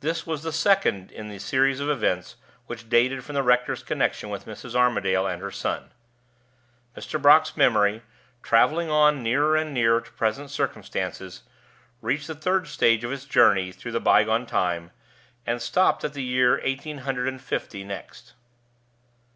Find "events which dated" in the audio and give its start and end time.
1.88-3.22